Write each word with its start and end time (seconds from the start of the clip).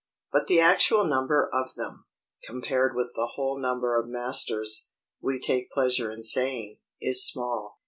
But 0.31 0.47
the 0.47 0.59
actual 0.59 1.03
number 1.03 1.47
of 1.53 1.75
them, 1.75 2.05
compared 2.47 2.95
with 2.95 3.11
the 3.13 3.33
whole 3.35 3.61
number 3.61 3.99
of 3.99 4.07
masters, 4.07 4.89
we 5.21 5.39
take 5.39 5.69
pleasure 5.69 6.11
in 6.11 6.23
saying, 6.23 6.79
is 6.99 7.23
small. 7.27 7.77